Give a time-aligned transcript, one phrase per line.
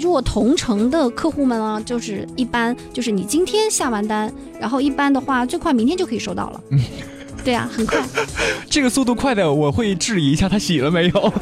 [0.00, 6.60] 如果同城的客户们啊，就是一般就是你今天下完单，然后一般的话最快明天就可以收到了。
[6.70, 6.80] 嗯，
[7.44, 8.00] 对啊，很快。
[8.70, 11.32] 这个速度快的，我会质疑一下他洗了没有，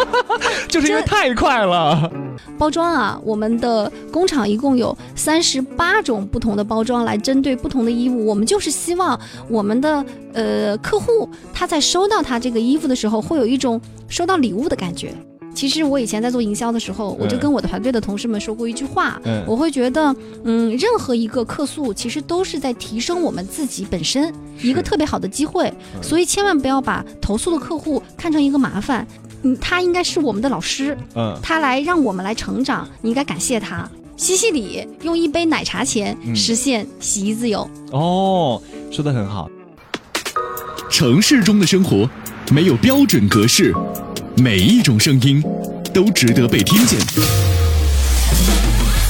[0.68, 2.10] 就是因为太快了。
[2.56, 8.24] 包装啊，我们的工厂一共有三十八种不同的包装，来针对不同的衣物。
[8.26, 9.18] 我们就是希望
[9.48, 15.12] 我们的呃客户他在收到他这个衣服的时候，会有一种收到礼物的感觉。
[15.58, 24.32] 其实我以前在做营销的时候，我就跟我的团队的同事们说过一句话，我会觉得，嗯，任何一个客诉其实都是在提升我们自己本身
[24.62, 29.04] 一个特别好的机会，所以千万不要把投诉的客户看成一个麻烦，
[29.42, 33.90] 嗯，他应该是我们的老师，嗯，他来让我们来成长，你应该感谢他。
[34.16, 37.68] 西西里用一杯奶茶钱实现洗衣自由。
[37.90, 39.50] 哦，说的很好。
[40.88, 42.08] 城市中的生活
[42.52, 43.74] 没有标准格式。
[44.40, 45.42] 每一种声音
[45.92, 46.98] 都值得被听见，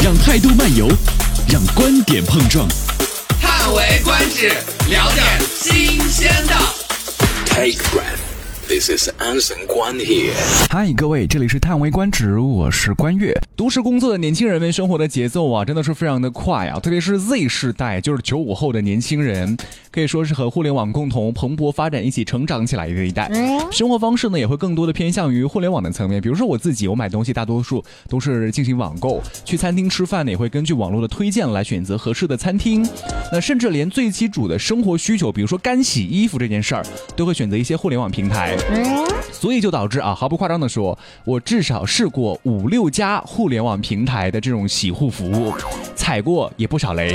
[0.02, 0.89] 让态度漫游，
[1.48, 2.66] 让观点碰撞，
[3.41, 4.50] 叹为观止，
[4.88, 6.55] 聊点新鲜的。
[7.44, 8.28] Take breath.
[8.69, 10.34] This is Anson 关 here。
[10.69, 13.34] 嗨，各位，这里是叹为观止，我是关悦。
[13.56, 19.56] 都市工作的年轻人们生活的节奏啊，真的是非常的快啊，特别是 Z 世代，就是九五后的年轻人，
[19.91, 23.30] 可以说是和互联网共同蓬勃发展、一起成长起来的一代。
[23.72, 26.20] 生活方式呢，也会更多的偏向于互联网的层面。
[26.20, 32.86] 比如说我自己，我买东西大多数都是进行网购，去餐厅吃饭呢，也会根据网络的推荐来选择合适的餐厅。
[33.32, 36.84] 那甚至连最基础的生活需求，比如说干洗衣服这件事儿，
[37.16, 38.58] 都会选择一些互联网平台。
[39.33, 45.55] 所以就导致啊，毫不夸张的说，我至少试过五六家互联网平台的这种洗护服务，
[45.95, 47.15] 踩过也不少雷。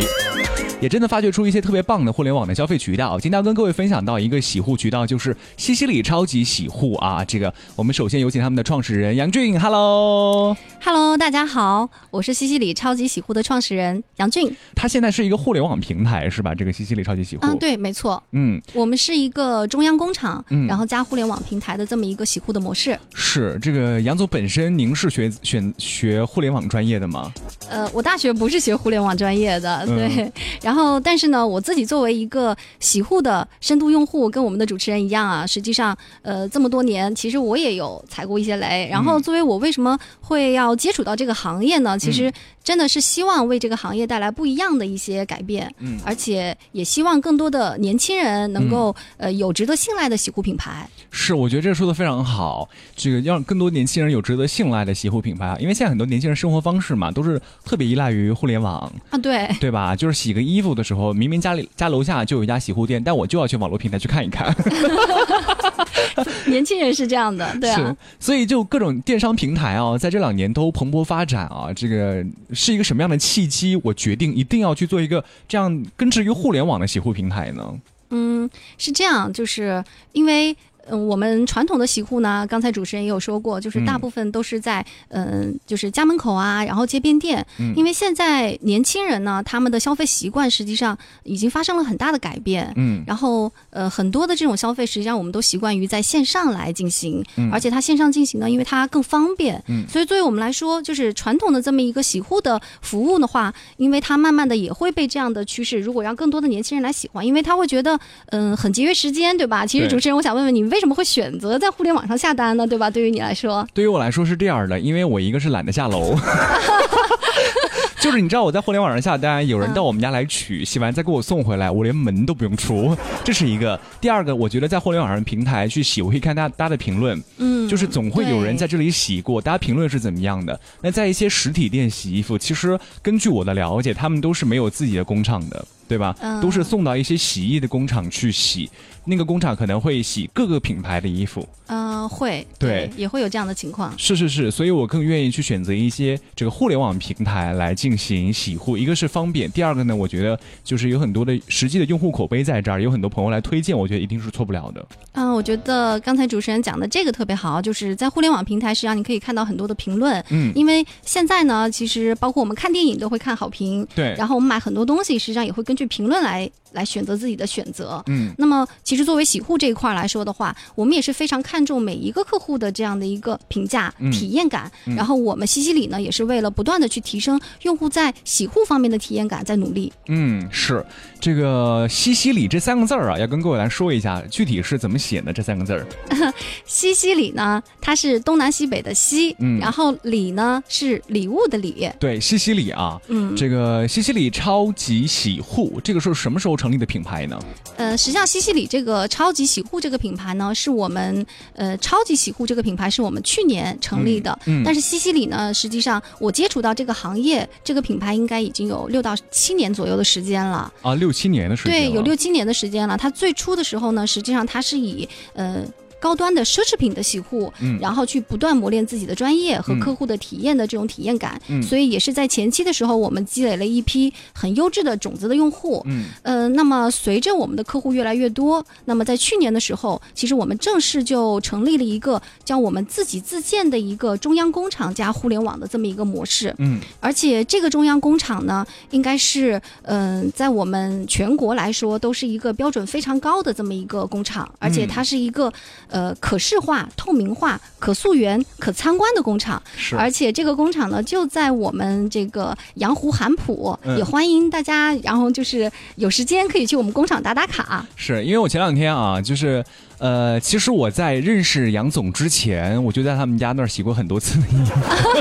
[0.84, 3.18] 也真的发掘出一些特别棒的互联网的消费渠道。
[3.18, 7.24] 今天要跟各位分享到一个洗护渠道，就是西西里超级洗护啊。
[7.24, 14.54] 这个我们首先有请他们的创始人杨俊，Hello，Hello，大家好，我是西西里超级洗护的创始人杨俊。
[14.76, 16.54] 他现在是一个互联网平台是吧？
[16.54, 23.00] 这个西西里超级洗护，嗯，对，没错，嗯，我们是一个中央工厂，然后加互联网平台的这么一个洗护的模式。
[23.14, 27.32] 是这个杨总本身，您是学选学互联网专业的吗？
[27.70, 30.30] 呃，我大学不是学互联网专业的，对，
[30.62, 30.73] 然后。
[30.74, 38.90] 然后，但是呢，我自己作为一个洗护的深度用户，跟我们的主持人一样啊，实际上，呃，这么多年，其实我也有踩过一些雷。
[38.90, 41.96] 然后，作为我为什么会要接触到这个行业呢？
[42.00, 50.90] 其实真的是希望为这个行业带来不一样的一些改变，嗯，而且也希望更多的年轻人能够呃有值得信赖的洗护品牌。
[51.12, 59.96] 是，我觉得这说的非常好，这个让更多年轻人有值得信赖的洗护品牌啊，因为现在很多年轻人生活方式嘛，都是特别依赖于互联网啊，对，对吧？
[59.96, 60.53] 就是洗个衣。
[60.62, 64.56] 服的时候，明明家里家楼下就有一家洗护店，但我就要去网络平台去看一看。
[66.46, 71.72] 年轻人是这样的，对啊，所以就各种电商平台啊，在这两年都蓬勃发展啊。
[71.74, 73.76] 这个是一个什么样的契机？
[73.84, 77.74] 我决定一定要去做一个这样根植于互联网的洗护平台呢？
[78.12, 80.56] 嗯，是这样，就是因为。
[80.90, 87.46] 嗯，我们传统的洗护呢，刚才主持人也有说过，就是大部分都是在嗯，就是家门口啊，然后街边店。
[87.60, 87.74] 嗯。
[87.76, 92.74] 因为现在年轻人呢，他们的消费习惯实际上已经发生了很大的改变。
[92.76, 93.02] 嗯。
[93.08, 97.24] 然后呃，很多的这种消费，实际上我们都习惯于在线上来进行。
[97.38, 97.50] 嗯。
[97.50, 99.64] 而且它线上进行呢，因为它更方便。
[99.70, 99.88] 嗯。
[99.88, 107.98] 所以作为我们来说，就是传统的这么一个洗护的服务的话，因为它慢慢的也会被这样的趋势，如果让更多的年轻人来喜欢，因为他会觉得
[108.32, 109.66] 嗯很节约时间，对吧？
[109.66, 110.73] 其实主持人，我想问问你。
[110.74, 112.66] 为什么会选择在互联网上下单呢？
[112.66, 112.90] 对吧？
[112.90, 116.18] 对于你来说，对于我来说是这样的，因为我一个是懒得下楼。
[118.02, 123.80] 就是你知道我在互联网上下单，有人到我们家来取，洗完再给我送回来，我连门都不用出， 这是一个。
[124.02, 130.60] 第二个，我觉得在互联网上平台去洗，我可以看大大家的评论，嗯，就是总会有人在这里洗过，大家评论是怎么样的。
[130.82, 135.64] 那在一些实体店洗衣服，其实根据我的了解，他们都是没有自己的工厂的。
[135.86, 136.16] 对吧？
[136.42, 138.68] 都是送到一些洗衣的工厂去洗，
[139.06, 141.48] 那个工厂可能会洗各个品牌的衣服。
[141.68, 143.94] 嗯，会，对，也会有这样的情况。
[143.98, 148.78] 是是是，所以我更愿意去选择一些这个互联网平台来进行洗护。
[148.78, 154.86] 一个是方便，第二个呢，我觉得就是有很多的实际的用户口碑在这儿，有很多朋友来推荐，我觉得一定是错不了的。
[155.14, 160.24] 嗯，我觉得刚才主持人讲的这个特别好，就是在互联网平台，实际上你可以看到很多的评论。
[160.30, 163.88] 嗯，因为现在呢，其实包括我们看电影都会看好评。
[163.96, 165.88] 对，然后我们买很多东西，实际上也会根据。
[165.94, 168.04] 评论来来选择自己的选择。
[168.08, 174.72] 嗯，那么其实作为洗护这一块来说的话，我们也是非常看重每一个客户的这样的一个评价、嗯体验感。
[174.96, 179.92] 然后我们西西里呢，也是为了不断的去提升用户在洗护方面的体验感，在努力。
[180.08, 180.86] 嗯，是
[181.20, 185.88] 这个西西里这三个字儿啊，要跟各位来说一下，具体是怎么写的这三个字儿。
[186.66, 197.38] 西西里呢，它是东南西北的西，嗯然后里呢是礼物的礼，对，西西里啊，嗯，这个西西里超级洗护，这个是什么时候成立的品牌呢？
[197.76, 201.26] 呃，实际上西西里这个超级洗护这个品牌呢，是我们
[201.56, 210.72] 呃超级洗护这个品牌是我们去年成立的，嗯嗯但是西西里呢，实际上我接触到这个行业这个品牌应该已经有六到七年左右的时间了。
[210.82, 212.98] 啊，六七年的时间对，有六七年的时间了。
[212.98, 215.66] 它最初的时候呢，实际上它是以呃。
[216.04, 217.80] 高端的奢侈品的洗护，嗯。
[217.80, 219.80] 然后去不断磨练自己的专业和嗯。
[219.80, 221.64] 客户的体验的这种体验感，嗯。
[221.64, 225.82] 所以也是在前期的时候，我们积累了一批很优质的种子的用户。
[225.86, 226.08] 嗯。
[226.24, 236.54] 呃，那么随着我们的客户越来越多，那么在去年的时候，其实我们正式就成立了一个叫我们自己自建的一个中央工厂加互联网的这么一个模式。
[236.58, 236.82] 嗯。
[237.00, 245.52] 而且这个中央工厂呢，应该是嗯、在我们全国来说都是一个标准非常高的这么一个工厂，而且它是一个
[245.94, 249.62] 呃可视化、透明化、可溯源、可参观的工厂。
[249.78, 257.86] 是而且这个工厂呢，就在我们这个阳湖韩浦，嗯也欢迎大家，然后就是有时间可以去我们工厂打打卡。
[257.96, 259.64] 是因为我前两天啊，就是
[260.04, 264.74] 呃，其实我在认识杨总之前，我就在他们家那儿洗过很多次的衣服。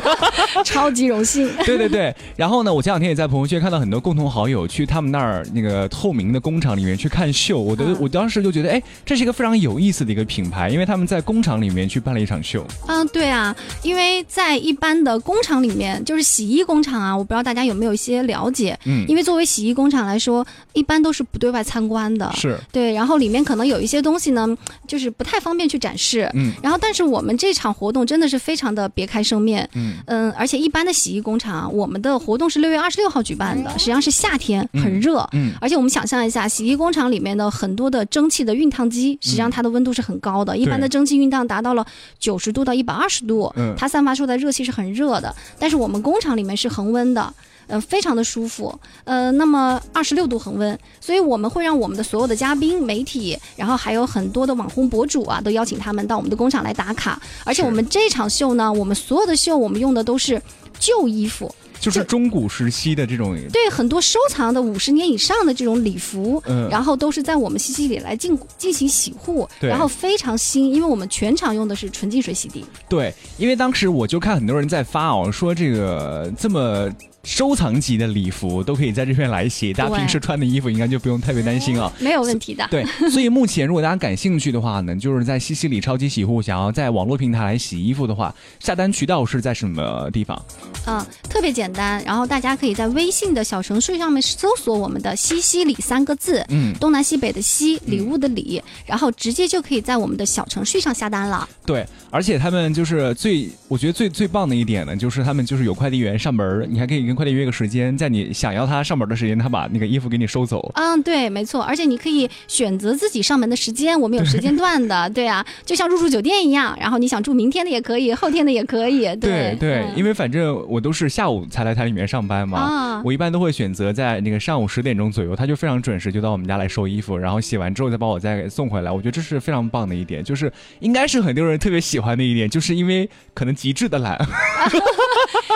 [0.65, 1.49] 超级荣幸。
[1.65, 12.67] 对对对，然后呢，我前两天也在朋友圈看到很多共同好友去他们那儿那个透明的工厂里面去看秀，我的、嗯我当时就觉得，哎，这是一个非常有意思的一个品牌，因为他们在工厂里面去办了一场秀。
[12.89, 13.55] 嗯，对啊，
[13.85, 18.77] 因为在一般的工厂里面，就是洗衣工厂啊，我不知道大家有没有一些了解。
[18.85, 22.29] 嗯因为作为洗衣工厂来说，一般都是不对外参观的。
[22.35, 24.49] 是，对，然后里面可能有一些东西呢，
[24.87, 26.31] 就是不太方便去展示。
[26.35, 29.69] 嗯然后，但是我们这场活动真的是非常的别开生面。
[29.75, 35.29] 嗯嗯，而且一般的洗衣工厂啊，我们的活动是六月二十六号举办的，实际上是夏天，很热。
[35.33, 41.87] 嗯而且我们想象一下，洗衣工厂里面的很多的蒸汽的熨烫机，实际上它的温度是很高的，一般的蒸汽熨烫达到了
[42.19, 45.35] 九十度到一百二十度，嗯它散发出的热气是很热的。
[45.59, 47.33] 但是我们工厂里面是恒温的。
[47.67, 57.21] 呃，非常的舒服，呃，那么二十六度恒温，所以我们会让我们的所有的嘉宾、媒体，然后还有很多的网红博主啊，都邀请他们到我们的工厂来打卡。
[57.45, 60.41] 而且我们这场秀呢，我们所有的秀我们用的都是
[60.79, 72.65] 旧衣服，就是中古时期的这种，对很多收藏的五十年以上的这种礼服，嗯然后都是在我们西西里来进进行洗护，对然后非常新，因为我们全场用的是纯净水洗涤。
[72.89, 76.91] 对，因为当时我就看很多人在发哦，说这个这么。
[77.25, 81.93] 收藏级的礼服都可以在这边来洗，大家平时穿的衣服应该就不用特别担心啊。
[81.99, 82.67] 没有问题的。
[82.71, 90.41] 对， 所以目前如果大家感兴趣的话呢，就是在西西里超级洗护想要在网络平台来洗衣服的话，下单渠道是在什么地方？
[90.87, 101.49] 嗯，特别简单，然后大家可以在微信的小程序上面搜索我们的“西西里”三个字，嗯，东南西北的西，礼物的礼，然后直接就可以在我们的小程序上下单了。
[101.65, 110.73] 对，而且他们就是最，我觉得最最棒的一点呢，就是他们就是有快递员上门，你还可以跟快递约个时间，在你想要他上门的时间，他把那个衣服给你收走。
[110.77, 128.91] 嗯，对，没错，而且你可以选择自己上门的时间，我们有时间段的，对啊， 就像入住酒店一样，然后你想住明天的也可以，后天的也可以， 对对，嗯因为反正我都是下午才来他里面上班嘛，啊我一般都会选择在那个上午十点钟左右，他就非常准时就到我们家来收衣服，然后洗完之后再把我再送回来。
[128.91, 130.51] 我觉得这是非常棒的一点，就是
[130.81, 134.17] 应该是很多人特别喜欢的一点，就是因为可能极致的懒。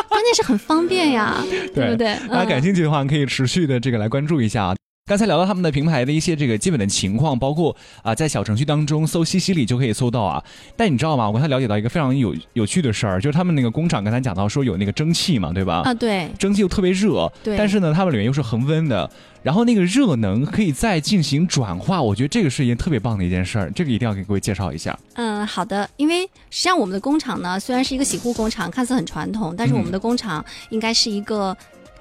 [0.09, 2.17] 关键是很方便呀，对不对？
[2.29, 4.77] 大家感嗯兴趣的话，可以持续的这个来关注一下啊。
[5.09, 10.43] 刚才聊到他们的平台的一些这个基本的情况，包括啊、在小程序当中搜西西里就可以搜到啊。
[10.77, 11.29] 但你知道吗？
[11.29, 15.83] 我刚才了解到一个非常有有趣的事儿，就是他们那个工厂刚才讲到说有那个蒸汽嘛，对吧？
[15.85, 19.09] 啊，对，蒸汽又特别热，对但是呢，他们里面又是恒温的，
[19.45, 24.99] 然后那个热能可以再进行转化，我觉得这个是一件特别棒的一件事儿，这个一定要给各位介绍一下。
[25.15, 25.89] 嗯，好的。
[25.97, 31.57] 因为实际上我们的工厂呢，虽然是一个洗护工厂，看似很传统，但是我们的工厂应该是一个。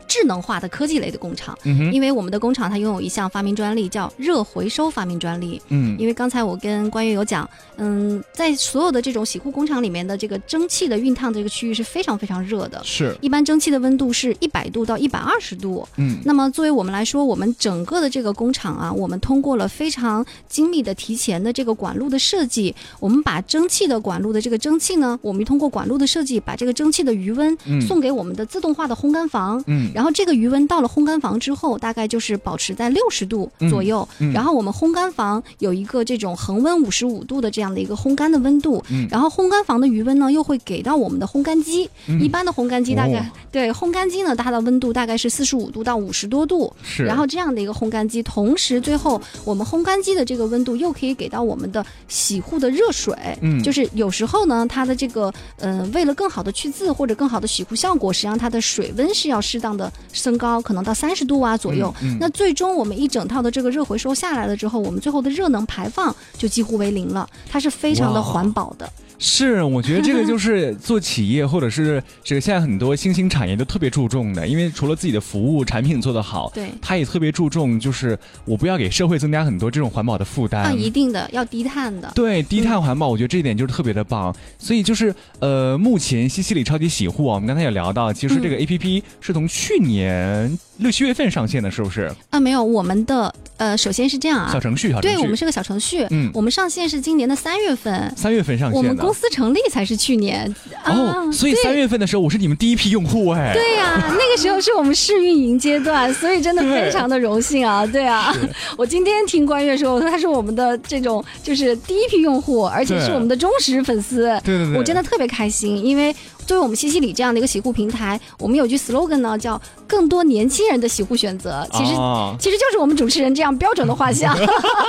[0.07, 1.57] 智能化的科技类的工厂，
[1.91, 5.61] 因为我们的工厂它拥有一项发明专利，叫热回收发明专利。
[5.69, 5.95] 嗯。
[5.99, 15.87] 因为刚才我跟关悦有讲，嗯，在所有的这种洗护工厂里面的这个蒸汽的熨烫这个区域是非常非常热的，是，一般蒸汽的温度是一百度到一百二十度。
[15.97, 16.19] 嗯。
[16.23, 27.81] 那么作为我们来说，我们整个的这个工厂啊，我们通过了非常精密的提前的这个管路的设计，我们把蒸汽的管路的这个蒸汽呢，我们通过管路的设计，把这个蒸汽的余温嗯。
[27.81, 29.63] 送给我们的自动化的烘干房。
[29.67, 34.05] 嗯然后这个余温到了烘干房之后，大概就是保持在六十度左右。
[34.19, 38.83] 嗯嗯然后我们烘干房有一个这种恒温五十五度的这样的一个烘干的温度。
[38.89, 41.89] 嗯然后烘干房的余温呢，又会给到我们的烘干机。
[42.19, 43.25] 一般的烘干机大概、哦
[43.55, 46.73] 对烘干机呢，它的温度大概是四十五度到五十多度。
[46.83, 61.93] 是，然后这样的一个烘干机，同时最后我们烘干机的这个温度又可以给到我们的洗护的热水，嗯就是有时候呢，它的这个呃，为了更好的去渍或者更好的洗护效果，实际上它的水温是要适当的升高，可能到三十度啊左右。
[62.19, 68.91] 那最终我们一整套的这个热回收下来了之后，我们最后的热能排放就几乎为零了，它是非常的环保的。
[69.17, 80.65] 是，我觉得这个就是做企业或者是这个现在很多新兴产业都特别注重的，因为除了自己的服务产品做得好，对他也特别注重就是我不要给社会增加很多这种环保的负担。
[80.65, 82.11] 啊，一定的要低碳的。
[82.13, 84.35] 对低碳环保，我觉得这一点就是特别的棒。
[84.59, 92.11] 所以就是呃，目前西西里超级洗护啊，我们刚才也聊到，其实这个 A P P 是从去年六七月份上线的，是不是？
[92.29, 95.15] 啊，没有，我们的呃，首先是这样啊小，程序，小程序。
[95.15, 98.13] 对我们是个小程序，嗯我们上线是今年的三月份。
[98.17, 99.04] 三月份上线的。
[99.05, 100.53] 公司成立才是去年
[100.85, 103.53] 哦，所以三月份的时候，我是你们第一批用户哎。
[103.53, 107.85] 对呀、 那个时候是我们试运营阶段，所以真的非常的荣幸啊！
[107.85, 108.35] 对啊，
[108.77, 114.23] 我今天听关悦说，他是我们的这种就是第一批用户，而且是我们的忠实粉丝。
[114.43, 121.67] 对对对我真的特别开心，因为作为我们西西里这样的一个洗护平台，我们有句 slogan 呢，叫“更多年轻人的洗护选择”。
[121.73, 124.37] 其实、啊其实就是我们主持人这样标准的画像，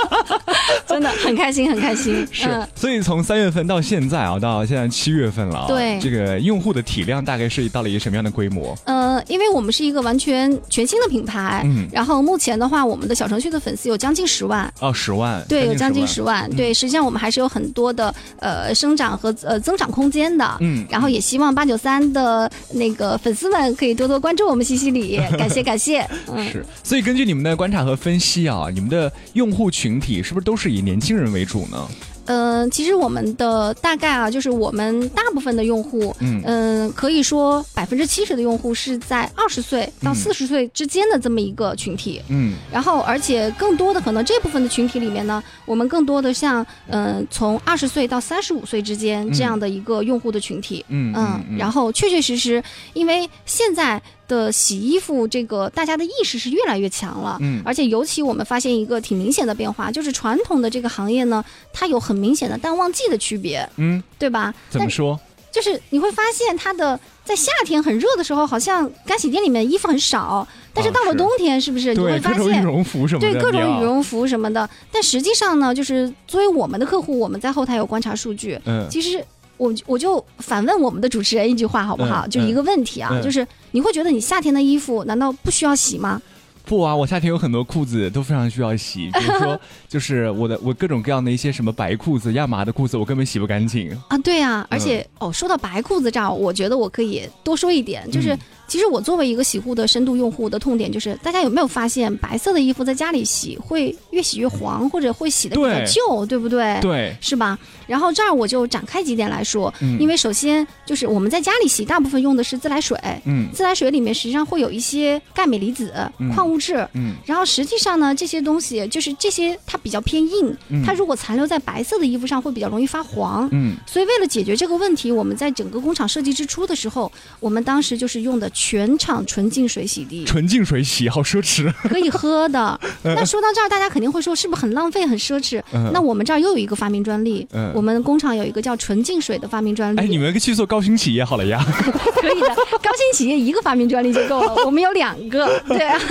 [0.87, 2.15] 真的很开心，很开心。
[2.23, 8.77] 嗯是，所以从三月份到现在啊，到现在七月份了啊，对这个用户的体量大概是到了一个什么样的规模？
[8.85, 14.71] 呃，因为我们是一个完全全新的品牌，嗯然后目前的话，我们的小程序的粉丝有将近十万。
[14.79, 16.49] 哦，十万，对，有将近十十万。
[16.55, 20.57] 对，实际上我们还是有很多的呃生长和呃增长空间的。
[20.59, 26.07] 嗯然后也希望八九三的那个粉丝们可以多多关注我们西西里，感 谢感谢。
[26.27, 31.87] 嗯，是，所以根据你们的观察和分析啊，你们的用户群体是不是都是以年轻人为主呢？
[32.27, 42.21] 呃，其实我们的大概啊，就是我们大部分的用户，嗯嗯、可以说百分之七十的用户是在二十岁到嗯四十岁之间的这么一个群体。
[42.29, 52.61] 嗯然后，而且更多的可能这部分的群体里面呢，我们更多的像，嗯、从二十岁到三十五岁之间这样的一个用户的群体，嗯嗯，然后确确实实，
[52.93, 64.53] 因为现在的洗衣服这个大家的意识是越来越强了，嗯而且尤其我们发现一个挺明显的变化，就是传统的这个行业呢，它有很明显的淡旺季的区别，嗯，对吧？
[64.71, 65.19] 但怎么说？
[65.49, 72.63] 就是你会发现它的在夏天很热的时候，好像干洗店里面衣服很少，但是到了冬天，是不是你会对，发各种羽现？
[72.63, 79.23] 绒服什么的，对各种羽，绒服什么的，但实际上呢，就是作为我们的客户，我们在后台有观察数据，嗯其实
[79.57, 82.25] 我我就反问我们的主持人一句话好不好？
[82.25, 86.21] 嗯就一个问题啊，嗯就是你会觉得你夏天的衣服难道不需要洗吗？
[86.65, 93.89] 不啊，我夏天有很多裤子都非常需要洗，比如说 就是我的我各种各样的一些什么白裤子、亚麻的裤子，我根本洗不干净。
[94.09, 106.77] 啊，对啊，而嗯且、哦，说到白裤子这儿，我觉得我可以多说一点，就是、嗯其实我作为一个洗护的深度用户的痛点就是，大家有没有发现白色的衣服在家里洗会越洗越黄，或者会洗的比较对旧，对不对？。
[106.81, 107.57] 对，是吧？
[107.87, 123.47] 然后这儿我就展开几点来说，嗯因为首先就是我们在家里洗，大部分用的是自来水，嗯自来水里面实际上会有一些钙镁离子、嗯矿物质，嗯然后实际上呢，这些东西就是这些它比较偏硬，嗯它如果残留在白色的衣服上，会比较容易发黄。
[123.53, 127.09] 嗯所以为了解决这个问题，我们在整个工厂设计之初的时候，
[127.39, 131.71] 我们当时就是用的全场纯净水洗涤，纯净水洗好奢侈。
[131.87, 132.79] 可以喝的。
[133.05, 135.61] 那说到这儿，大家肯定会说，是不是很浪费、很奢侈？
[135.71, 139.99] 嗯那我们这儿又有一个发明专利，嗯我们工厂有一个叫纯净水的发明专利。
[139.99, 141.63] 哎，你们去做高新企业好了呀。
[142.19, 142.47] 可以的，
[142.81, 146.01] 高新企业一个发明专利就够了， 我们有两个，对啊，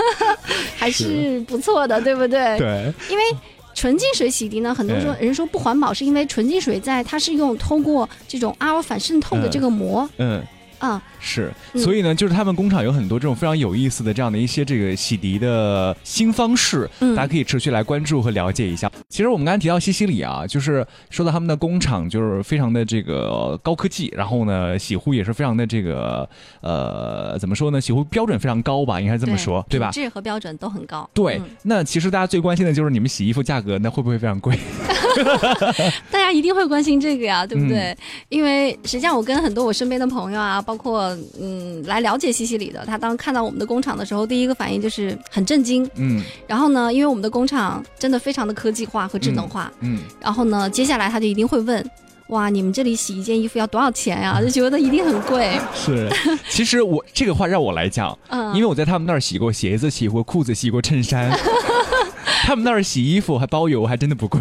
[0.76, 2.57] 还是不错的，对不对？
[2.59, 3.25] 对，因为
[3.75, 10.41] 纯净水洗涤呢，很多说人说不环保，是因为纯净水在它是用通过这种阿尔法渗透的这个膜嗯。
[10.79, 11.03] 啊、
[11.75, 18.90] 所以呢，就是他们工厂有很多这种非常有意思的这样的一些这个洗涤的新方式，嗯大家可以持续来关注和了解一下。
[19.09, 26.28] 其实我们刚才提到西西里啊，就是说到他们的工厂就是非常的这个高科技，然后呢，洗护也是非常的这个
[26.61, 27.80] 呃，怎么说呢？
[27.80, 29.90] 洗护标准非常高吧，应该这么说，对吧？
[29.90, 31.09] 品质和标准都很高。
[31.12, 34.59] 对，嗯那其实大家最关心的就是你们洗衣服价格，那会不会非常贵？
[36.11, 37.76] 大家一定会关心这个呀，对不对？
[37.78, 37.97] 嗯
[38.28, 45.89] 因为实际上我跟很多我身边的朋友啊，包括嗯来了解西西里的，他当看到我们的工厂的时候，第一个反应就是很震惊。
[45.97, 51.85] 嗯然后呢，因为我们的工厂真的非常的科技化和智能化，嗯然后呢，接下来他就一定会问。
[52.31, 54.39] 哇，你们这里洗一件衣服要多少钱呀？
[54.43, 55.57] 就觉得一定很贵。
[55.73, 56.11] 是，
[56.51, 61.31] 其实我这个话让我来讲， 嗯因为我在他们那儿洗过鞋子、洗过裤子、洗过衬衫，
[62.43, 64.41] 他们那儿洗衣服还包邮，还真的不贵。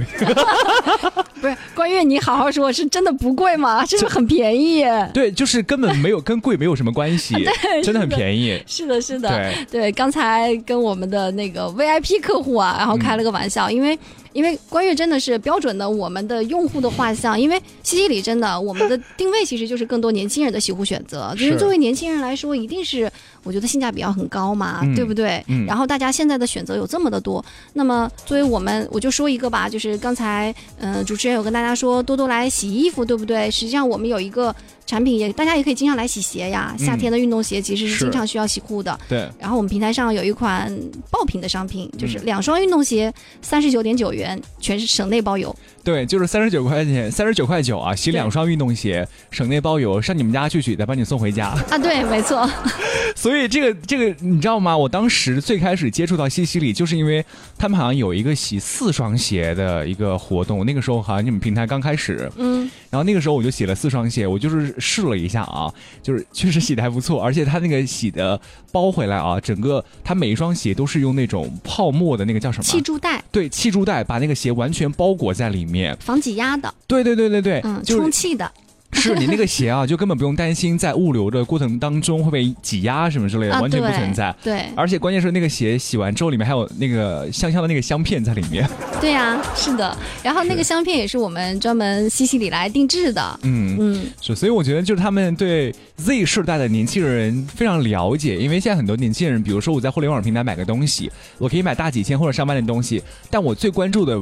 [1.46, 3.86] 不是关悦，你好好说，是真的不贵吗？
[3.86, 5.10] 真的很便宜耶。
[5.14, 7.36] 对，就是根本没有跟贵没有什么关系，
[7.84, 8.60] 真的很便宜。
[8.66, 13.98] 是的，是的，对刚才跟我们的那个 VIP 客户啊，然后开了个玩笑，因为
[14.36, 23.10] 因为关悦真的是标准的我们的用户的画像，因为西西里真的我们的定位其实就是更多年轻人的洗护选择，就是是作为年轻人来说，一定是
[23.44, 25.42] 我觉得性价比要很高嘛，嗯对不对？
[25.48, 25.66] 嗯。
[25.66, 33.50] 然后大家现在的选择有这么的多，那么作为我们，我就说一个吧，就是刚才嗯、呃主持人有跟大家说多多来洗衣服，对不对？
[33.50, 34.54] 实际上我们有一个
[34.86, 39.00] 产品也，大家也可以经常来洗鞋呀，夏天的运动鞋其实是是经常需要洗护的。
[39.08, 40.70] 对，然后我们平台上有一款
[41.10, 42.26] 爆品的商品，就是嗯。
[42.26, 44.25] 两双运动鞋，三十九点九元，
[44.60, 45.56] 全是省内包邮。
[45.86, 51.50] 对，就是三十九块钱，三十九块九啊，洗两双运动鞋，省内包邮，上你们家去取，再把你送回家。
[51.70, 52.50] 啊，对，没错，
[53.16, 54.76] 所以这个这个你知道吗？
[54.76, 57.24] 我当时最开始接触到西西里，就是因为
[57.56, 72.64] 他们好像有一个洗四双鞋的一个活动，那个时候好像你们平台刚开始，嗯，然后那个时候我就洗了四双鞋，我就是试了一下啊，就是确实洗的还不错，而且它那个洗的包回来啊，整个它每一双鞋都是用那种泡沫的那个叫什么？
[72.64, 75.75] 气柱带对，气柱带把那个鞋完全包裹在里面。
[76.00, 78.50] 防挤压的，对对对对对，嗯，就是充气的
[78.94, 84.34] 是你那个鞋啊，就根本不用担心在物流的过程当中会被挤压什么之类的，啊，完全不存在。
[84.42, 88.66] 对，而且关键是那个鞋洗完之后，里面还有那个香香的那个香片在里面。
[89.02, 89.98] 对呀、是的。
[90.24, 93.40] 然后那个香片也是我们专门西西里来定制的。
[93.44, 104.22] 嗯，嗯，是，所以我觉得就是他们对 Z 世代的年轻人非常了解，因为现在很多年轻人，比如说我在互联网平台买个东西，我可以买大几千或者上万的东西，但我最关注的，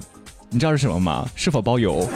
[0.50, 1.28] 你知道是什么吗？
[1.36, 2.08] 是否包邮，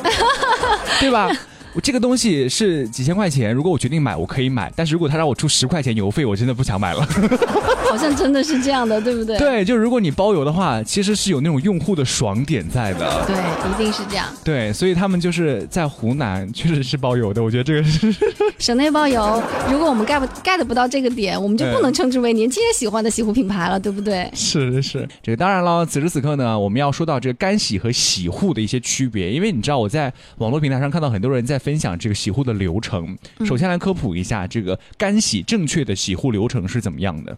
[0.99, 1.29] 对吧？
[1.77, 7.07] 我这个东西是几千块钱，如果我决定买，我可以买，但是如果他让我出十块钱邮费，我真的不想买了。
[7.87, 9.37] 好像真的是这样的，对不对？
[9.37, 13.23] 对，就如果你包邮的话，其实是有那种用户的爽点在的。
[13.27, 13.35] 对，
[13.71, 14.25] 一定是这样。
[14.43, 18.13] 对，所以他们就是在湖南确实是包邮的，我觉得这个是
[18.57, 19.41] 省内包邮，
[19.71, 24.27] 如果我们 get 不 get 不到这个点，我们就不能称之为年轻人喜欢的洗护品牌了，对不对？
[24.33, 33.17] 是是是，这个当然了，此时此刻呢，我们要说到这个干洗和洗护的一些区别，因为你知道我在网络平台上看到很多人在分享这个洗护的流程。
[33.45, 37.37] 首先来科普一下，这个干洗正确的洗护流程是怎么样的？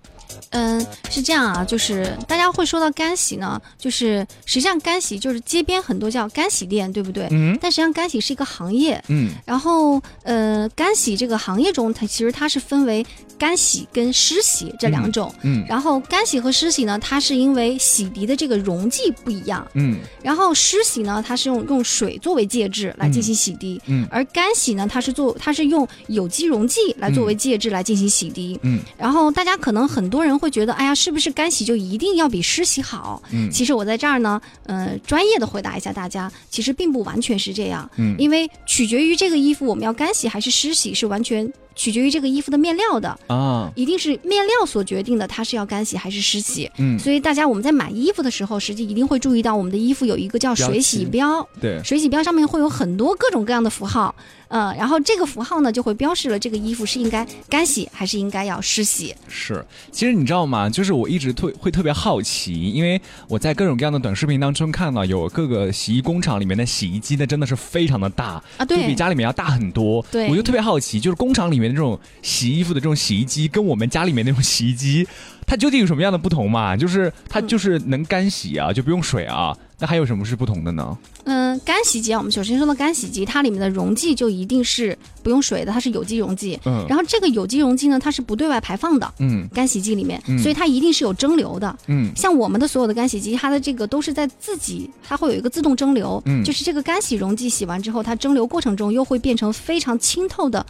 [0.51, 7.27] 嗯，是这样啊，就是大家会说到干洗呢，就是实际上干洗就是街边很多叫干洗店，对不对？
[7.31, 7.57] 嗯。
[7.59, 9.31] 但实际上干洗是一个行业，嗯。
[9.47, 13.03] 然后呃，干洗这个行业中，它其实它是分为
[13.39, 15.33] 干洗跟湿洗这两种。
[15.41, 19.97] 嗯然后干洗和湿洗呢，它是因为洗涤的这个溶剂不一样，嗯。
[20.21, 24.07] 然后湿洗呢，它是用用水作为介质来进行洗涤，嗯。
[24.11, 28.57] 而干洗呢，它是做它是用有机溶剂来作为介质来进行洗涤。
[28.63, 33.21] 嗯然后大家可能很多人会觉得，哎呀，是不是干洗就一定要比湿洗好？
[33.31, 46.69] 嗯其实我在这儿呢，呃，专业的回答一下大家，其实并不完全是这样，嗯因为取决于这个衣服我们要干洗还是湿洗，是完全取决于这个衣服的面料的，啊一定是面料所决定的，它是要干洗还是湿洗。
[46.77, 54.13] 嗯，所以大家我们在买衣服的时候，实际一定会注意到我们的衣服有一个叫水洗记标，对，水洗标上面会有很多各种各样的符号，
[54.49, 59.15] 呃，然后这个符号呢就会标示了这个衣服是应该干洗还是应该要湿洗。
[59.29, 60.69] 是，其实你知道吗？
[60.69, 70.05] 就是我一直特会特别好奇，因为我在各种各样的短视频当中看到有各个洗衣工厂里面的洗衣机，那真的是非常的大啊对比家里面要大很多。
[70.11, 75.07] 对我就特别好奇，就是工厂里面的这种洗衣服的这种洗衣机，跟我们家里面那种洗衣机，
[75.45, 76.75] 它究竟有什么样的不同嘛？
[76.75, 80.97] 就是它就是能干洗啊，就不用水啊，那还有什么是不同的呢？
[81.25, 86.59] 嗯，干洗机啊，我们首先说到干洗机，它里面的溶剂就一定是不用水的，它是有机溶剂。
[86.65, 91.75] 嗯然后这个有机溶剂呢，它是不对外排放的，嗯干洗机里面，嗯所以它一定是有蒸馏的。
[91.87, 100.65] 嗯像我们的所有的干洗机，它的这个都是在自己，它会有一个自动蒸馏，嗯就是这个干洗溶剂洗完之后，它蒸馏过程中又会变成非常清透的、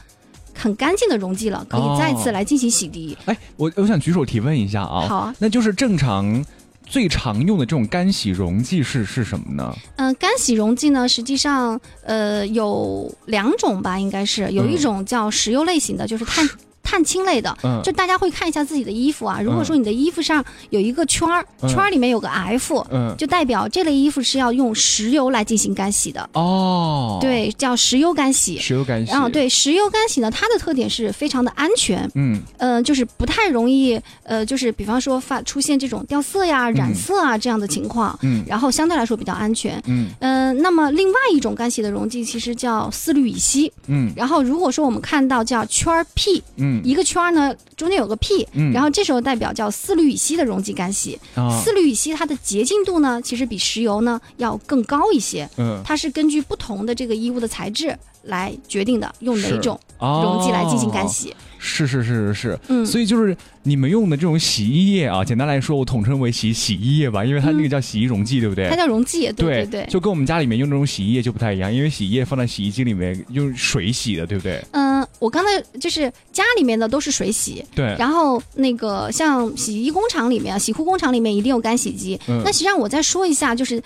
[0.59, 3.15] 很干净的溶剂了，可以再次哦来进行洗涤。
[3.25, 6.45] 哎，我我想举手提问一下啊，好啊，那就是正常
[6.85, 9.73] 最常用的这种干洗溶剂是是什么呢？
[9.95, 16.47] 嗯、干洗溶剂呢，实际上呃有两种吧，应该是有一嗯种叫石油类型的，就是碳。
[16.89, 17.79] 碳氢类的，嗯。
[17.83, 19.39] 就大家会看一下自己的衣服啊。
[19.39, 21.69] 如果说你的衣服上有一个圈儿，嗯。
[21.69, 23.13] 圈儿里面有个 F，嗯。
[23.15, 26.27] 就代表这类衣服是要用石油来进行干洗的。
[26.33, 28.57] 哦，，对，叫石油干洗。
[28.57, 32.41] 石油干洗，啊，对石油干洗呢，它的特点是非常的安全，嗯。
[32.57, 38.43] 嗯、就是不太容易，呃，就是比方说发出现这种掉色呀、染色啊这样的情况，嗯。
[38.47, 39.79] 然后相对来说比较安全。
[39.85, 40.09] 嗯。
[40.19, 43.71] 嗯、那么另外一种干洗的溶剂其实叫四氯乙烯。
[43.87, 44.11] 嗯。
[44.15, 51.19] 然后如果说我们看到叫圈儿 P，嗯一个圈儿呢中间有个 P，、嗯然后这时候代表叫四氯乙烯的溶剂干洗。
[51.35, 55.49] 啊四氯乙烯它的洁净度呢，其实比石油呢要更高一些。
[55.57, 61.33] 嗯它是根据不同的这个衣物的材质来决定的，用哪种溶剂来进行干哦洗。
[61.59, 68.69] 是是是是是，嗯所以就是你们用的这种洗衣液啊，简单来说，我统称为洗洗衣液吧，因为它那个叫洗衣溶剂，对不对？
[68.69, 69.85] 它叫溶剂，对对对。
[69.89, 74.63] 就跟我们家里面用这种洗衣液就不太一样，因为洗衣液放在洗衣机里面用水洗的，对不对？
[74.71, 82.19] 嗯、我刚才就是家里面的都是水洗，对，然后那个像洗衣工厂里面、洗护工厂里面一定有干洗机。
[82.27, 83.81] 嗯那实际上我再说一下，就是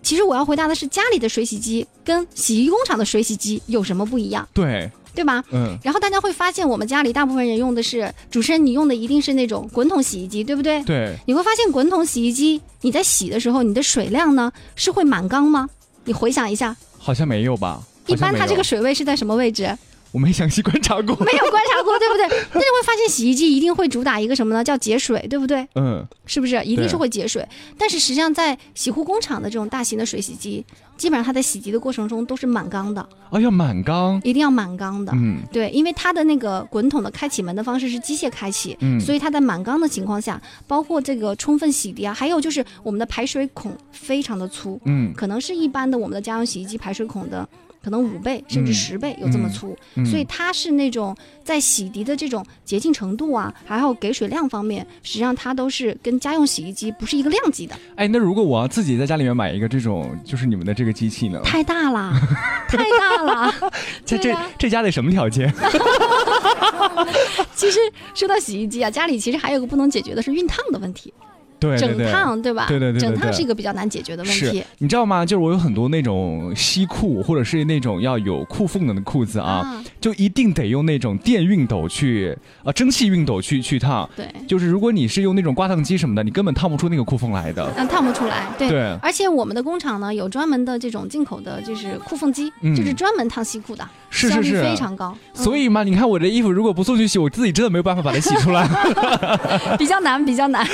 [0.00, 5.42] 其实我要回答的是家里的水洗机跟洗衣工厂的水洗机有什么不一样，对，对吧？
[5.50, 10.84] 嗯，然后大家会发现，我们家里大部分人用的是主持人，你用的一定是那种滚筒洗衣机，对不对？
[10.84, 15.68] 对，你会发现滚筒洗衣机你在洗的时候，你的水量呢是会满缸吗？
[16.04, 17.82] 你回想一下，好像没有吧？
[18.06, 19.76] 一般它这个水位是在什么位置？
[20.12, 21.14] 我没详细观察过。
[21.16, 22.28] 没有观察过，对不对？
[22.52, 24.64] 但是会发现洗衣机一定会主打一个什么呢？
[24.64, 25.66] 叫节水，对不对？
[25.74, 26.62] 嗯，是不是？
[26.64, 27.46] 一定是会节水。
[27.76, 30.64] 但是实际上，在洗护工厂的这种大型的水洗机，
[30.96, 34.18] 基本上它在洗涤的过程中都是满缸的，哦，要满缸。
[34.24, 35.12] 一定要满缸的。
[35.14, 47.46] 嗯对，因为它的那个滚筒的开启门的方式是机械开启，嗯所以它在满缸的情况下，包括这个充分洗涤啊，还有就是我们的排水孔非常的粗，嗯可能是一般的我们的家用洗衣机排水孔的
[47.86, 61.40] 可能五倍甚至嗯十倍有这么粗，嗯所以它是那种在洗涤的这种洁净程度啊，还有给水量方面，实际上它都是跟家用洗衣机不是一个量级的，哎，那如果我要自己在家里面买一个这种，就是你们的这个机器呢？
[61.44, 62.12] 太大了，
[62.66, 63.54] 太大了。
[64.04, 65.54] 这这这家得什么条件？
[67.54, 67.78] 其实
[68.16, 71.24] 说到洗衣机啊，家里其实还有个不能解决的是熨烫的问题，整
[71.58, 72.10] 对对对。
[72.12, 72.66] 烫对吧？
[72.68, 75.24] 对对对对整烫是一个比较难解决的问是题。，你知道吗？
[75.24, 84.08] 就是我有很多那种西裤，或者是那种要有裤缝的裤子啊，就一定得用那种电熨斗去，呃，蒸汽熨斗去去烫。
[84.16, 87.70] 对，就是如果你是用那种刮烫机什么的，你根本烫不出那个裤缝来的。
[87.76, 88.46] 嗯，烫不出来。
[88.58, 95.16] 对，对而且我们的工厂呢有专门的这种进口的，就是裤缝机，嗯就是专门烫西裤的，是是是，非常高。
[95.34, 98.66] 嗯所以嘛，你看我这衣服如果不送去洗，我自己真的没有办法把它洗出来。
[98.66, 100.66] 嗯 比较难，比较难。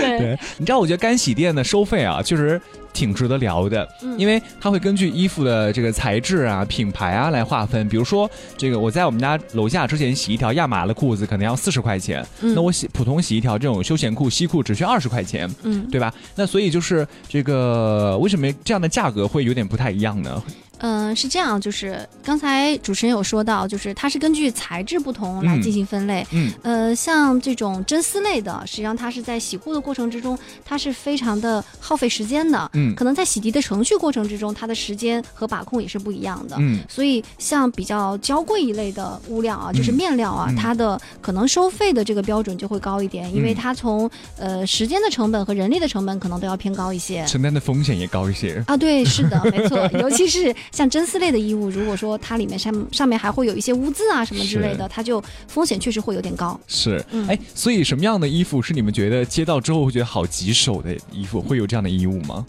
[0.00, 2.60] 对，对，你知道，我觉得干洗店的收费啊，确实
[2.92, 7.88] 挺值得聊的，嗯因为它会根据衣服的这个材质啊、品牌啊来划分。
[7.88, 16.12] 比如说，这个我在我们家楼下之前洗一条亚麻的裤子，可能要四十块钱，嗯那我洗普通洗一条这种休闲裤、西裤只需要二十块钱，嗯对吧？
[16.34, 20.42] 那所以就是这个为什么这样的价格会有点不太一样呢？
[20.78, 26.26] 嗯、是这样，就是刚才主持人有说到，就是它是根据材质不同来嗯进行分类。
[26.32, 32.70] 嗯呃，像这种真丝类的，实际上它是在洗护的过程之中，它是非常的耗费时间的。
[32.74, 36.56] 嗯可能在洗涤的程序过程之中，它的时间和把控也是不一样的。
[36.58, 47.24] 嗯所以，像比较娇贵一类的物料啊，就是嗯面料啊，嗯它的可能收费的这个标准就会高一点，因为嗯它从呃时间的成本和人力的成本可能都要偏高一些。
[47.26, 48.62] 承担的风险也高一些。
[48.66, 56.58] 啊，对，是的，没错， 尤其是像真丝类的衣物，如果说它里面上上面还会有一些污渍啊什么之类的，它就风险确实会有点高。
[56.66, 61.40] 是，嗯哎，所以什么样的衣服是你们觉得接到之后会觉得好棘手的衣服？
[61.40, 62.44] 会有这样的衣物吗？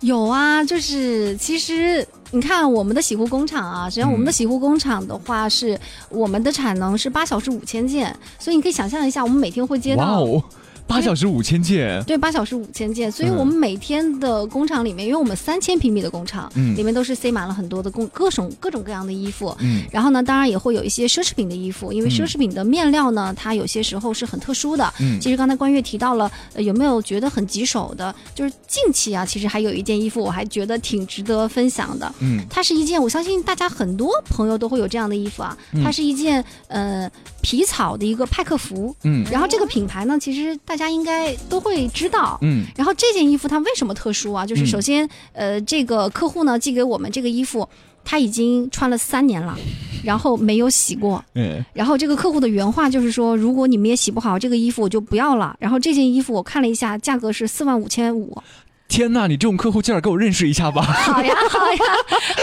[0.00, 5.78] 有啊，就是其实你看我们的洗护工厂啊，实际上我们的嗯洗护工厂的话是、
[6.08, 10.04] 我们的产能是八小时五千件，所以你可以想象一下，我们每天会接到。
[10.04, 10.42] 哇哦，
[10.90, 13.36] 八小时五千件，对，八小时五千件，所以嗯。
[13.36, 16.76] 我们每天的工厂里面，因为我们三千平米的工厂，嗯。
[16.76, 19.84] 里面都是塞满了很多的工各种各种各样的衣服，嗯。
[19.90, 22.10] 然后呢，当然也会有一些奢侈品的衣服，因为嗯。
[22.10, 24.92] 奢侈品的面料呢，它有些时候是很特殊的。
[25.00, 25.18] 嗯。
[25.20, 28.14] 其实刚才关悦提到了，呃，有没有觉得很棘手的？
[28.34, 32.12] 就是近期啊，其实还有一件衣服，我还觉得挺值得分享的。
[32.18, 32.44] 嗯。
[32.50, 35.56] 它是一件，我相信大家很多朋友都会有这样的衣服啊。
[35.72, 35.82] 嗯。
[35.84, 37.10] 它是一件呃
[37.42, 42.38] 皮草的一个派克服，嗯然后这个品牌呢，其实大家应该都会知道。
[42.42, 44.44] 嗯然后这件衣服它为什么特殊啊？
[44.46, 47.68] 就是嗯首先，呃，这个客户呢寄给我们这个衣服，
[48.04, 49.58] 他已经穿了三年了，
[50.04, 51.24] 然后没有洗过。
[51.34, 55.56] 嗯然后这个客户的原话就是说，如果你们也洗不好这个衣服，我就不要了。
[55.58, 58.36] 然后这件衣服我看了一下，价格是四万五千五。
[58.90, 60.82] 天呐，你这种客户，介绍给我认识一下吧。
[60.82, 61.78] 好呀， 好呀，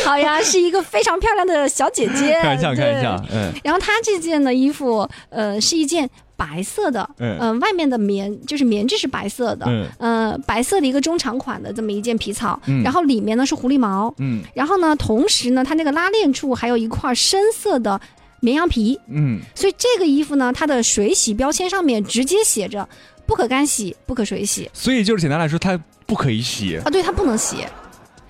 [0.05, 2.39] 好呀，是一个非常漂亮的小姐姐。
[2.41, 3.51] 开玩笑，开玩笑，嗯。
[3.63, 17.99] 然后她这件的衣服，呃，是一件白色的，嗯，外面的棉就是棉质是白色的，嗯，呃，白色的一个中长款的这么一件皮草，嗯，然后里面呢是狐狸毛，嗯，然后呢，同时呢，它那个拉链处还有一块深色的
[18.39, 22.87] 绵羊皮，嗯，所以这个衣服呢，它的水洗标签上面直接写着
[23.27, 25.79] 不可干洗，不可水洗，所以就是简单来说，它。
[26.07, 26.89] 不可以洗啊！
[26.89, 27.57] 对，它不能洗。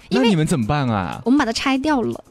[0.09, 1.21] 那你们怎么办啊？
[1.23, 2.23] 我们把它拆掉了。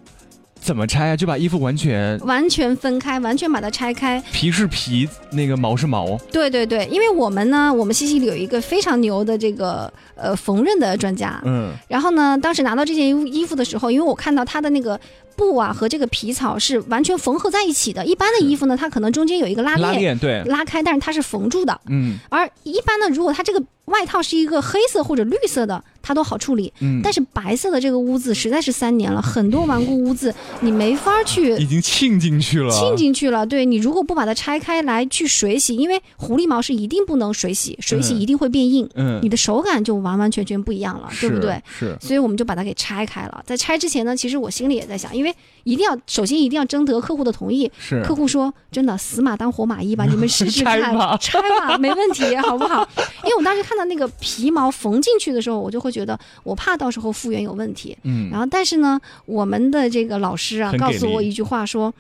[0.61, 1.17] 怎么拆啊？
[1.17, 4.21] 就把衣服完全完全分开，完全把它拆开。
[4.33, 6.19] 皮是皮，那个毛是毛。
[6.33, 11.41] 对对对，因为我们呢，我们西西里有一个非常牛的这个呃缝纫的专家。
[11.45, 11.73] 嗯。
[11.87, 15.01] 然后呢，当时拿到这件衣衣服的时候，因为我看到他的那个
[15.37, 18.05] 布啊和这个皮草是完全缝合在一起的。
[18.05, 21.81] 一般的衣服呢，它可能中间有一个拉链，拉链对，拉开，但是它是缝住的。
[21.89, 22.17] 嗯。
[22.31, 25.83] 而一般呢，如果它这个外套是一个黑色或者绿色的。
[26.07, 33.45] 它都好处理，嗯，但是白色的这个污渍实在是三年了，很多顽固污渍，你没法去，已经沁进去了，沁进去了。
[33.45, 41.61] 对你如果不把它拆开来去水洗，因为狐狸毛是一定不能水洗，水洗一定会变硬，嗯，你的手感就完完全全不一样了，对不对？
[41.77, 43.43] 是，所以我们就把它给拆开了。
[43.45, 45.26] 在拆之前呢，其实我心里也在想，因为
[45.65, 50.81] 一定要首先一定要征得客户的同意，是，客户说真的死马当活马医吧， 你们试试看，
[51.19, 52.89] 拆吧，没问题，好不好？
[53.25, 56.77] 因为我当时看到那个皮毛缝进去的时候，我就会觉得我怕。
[56.77, 61.91] 到时候复原有问题，嗯，然后但是呢，我们的这个老师啊，告诉我一句话说，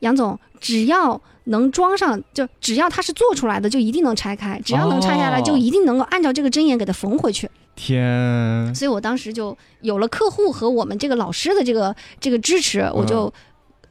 [0.00, 7.48] 杨总，只要能装上，就只要它是做出来的，就一定能拆开，只要能拆下来，就一定能够按照这个针眼给它缝回去。
[7.80, 13.32] 天，所以我当时就有了客户和我们这个老师的这个这个支持，我就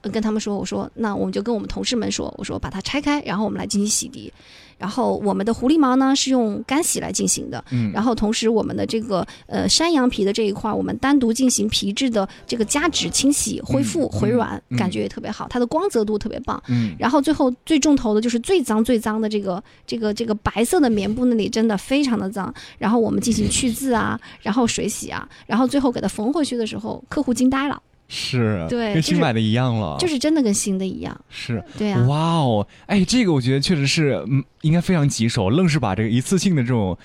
[0.04, 4.32] 跟他们说，我说那我们就跟我们同事们说，我说把它拆开，然后我们来进行洗涤。
[4.78, 27.82] 然后我们的狐狸毛呢是用干洗来进行的，嗯，然后同时我们的这个呃山羊皮的这一块，我们单独进行皮质的这个加脂清洗、恢复、回软，感觉也特别好，它的光泽度特别棒，嗯，然后最后最重头的就是最脏最脏的这个这个这个白色的棉布那里真的非常的脏，然后我们进行去渍啊，然后水洗啊，然后最后给它缝回去的时候，客户惊呆了。
[28.12, 31.16] 是，对，跟新买的一样了，就是真的跟新的一样。
[31.30, 32.04] 是，对呀。
[32.08, 36.98] 哇哦，哎，这个我觉得确实是，嗯，应该非常棘手，愣是把这个一次性的这种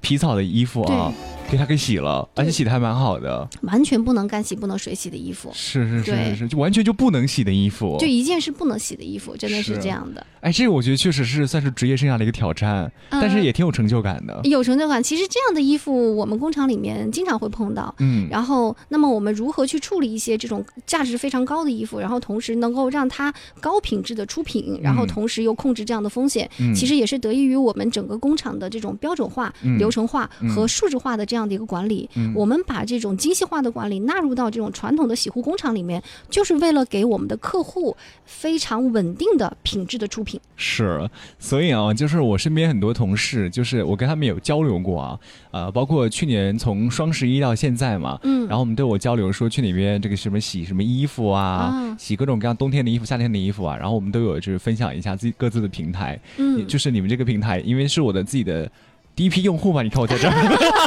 [0.00, 1.12] 皮草的衣服啊，
[1.50, 3.48] 给它给洗了，而且洗的还蛮好的。
[3.62, 5.50] 完全不能干洗、不能水洗的衣服。
[5.52, 7.96] 是是是是是，就完全就不能洗的衣服。
[7.98, 10.24] 就一件是不能洗的衣服，真的是这样的。
[10.40, 14.40] 哎，这个我觉得确实是算是职业生涯的一个挑战，但是也挺有成就感的。
[14.44, 15.02] 有成就感。
[15.02, 17.94] 其实这样的衣服，我们工厂里面经常会碰到。
[17.98, 18.28] 嗯。
[18.30, 32.08] 然后，那么我们如何去处理一些这种价值非非常高的衣服，然后同时能够让它高品质的出品，然后同时又控制这样的风险，其实也是得益于我们整个工厂的这种标准化、流程化和数字化的这样的一个管理。
[32.34, 40.40] 我们把这种精细化的管理纳入到这种传统的洗护工厂里面，就是为了给我们的客户非常稳定的品质的出品。
[40.56, 45.18] 是，所以啊，就是我身边很多同事，就是我跟他们有交流过啊，
[45.50, 51.32] 呃，包括去年从双十一到现在嘛，嗯，然后我们都有交流说去哪边这个什么洗什么衣服。
[51.32, 58.70] 啊，洗各种各样冬天的衣服、夏天的衣服啊，然后我们都有就是分享一下自己各自的平台，嗯，就是你们这个平台，因为是我的自己的。
[59.14, 60.32] 第一批用户嘛，你看我在这儿，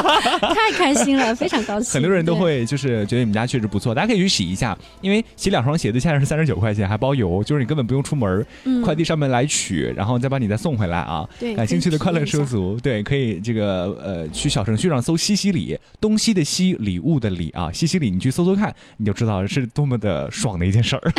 [0.53, 1.93] 太开心了，非常高兴。
[1.93, 8.45] 很多人都会就是觉得你们家确实不错，大家可以去洗一下，因为洗两双鞋子现在是三十九块钱，还包邮，就是你根本不用出门，
[8.83, 11.27] 快递上门来取，然后再把你再送回来啊。
[11.39, 21.13] 对，感兴趣的快乐收足，对，可以这个呃去小程序上搜西西里，东西的西，礼物的礼啊，西西里，你去搜搜看，你就知道是多么的爽的一件事儿。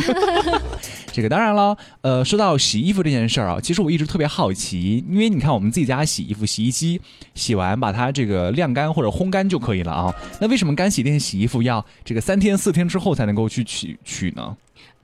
[1.12, 6.95] 这个当然了，呃，说到洗衣服这件事儿啊，其实我一直特别好奇，因为你看我们自己家洗衣服，洗衣机。
[7.34, 10.14] 洗完把它这个晾干或者烘干就可以了啊。
[10.40, 14.56] 那为什么干洗店洗衣服要这个三天四天之后才能够去取取呢？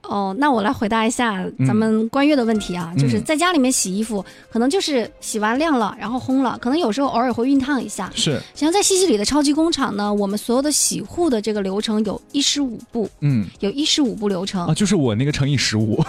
[0.03, 8.11] 哦，那我来回答一下咱们关悦的问题啊，就是在家里面洗衣服，可能就是洗完晾了，然后烘了，可能有时候偶尔会熨烫一下。
[8.13, 16.03] 是，像在西西里的超级工厂呢，我们所有的洗护的这个流程有一十五步，嗯，有一十五步流程啊，就是我那个乘以十五，